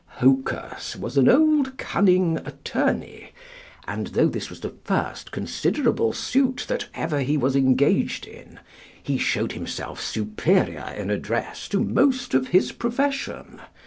Hocus 0.19 0.95
was 0.95 1.15
an 1.15 1.29
old, 1.29 1.77
cunning 1.77 2.37
attorney; 2.37 3.33
and 3.87 4.07
though 4.07 4.25
this 4.29 4.49
was 4.49 4.61
the 4.61 4.73
first 4.83 5.31
considerable 5.31 6.11
suit 6.11 6.65
that 6.69 6.87
ever 6.95 7.19
he 7.19 7.37
was 7.37 7.55
engaged 7.55 8.25
in, 8.25 8.59
he 9.03 9.19
showed 9.19 9.51
himself 9.51 10.01
superior 10.01 10.91
in 10.97 11.11
address 11.11 11.67
to 11.67 11.83
most 11.83 12.33
of 12.33 12.47
his 12.47 12.71
profession. 12.71 13.61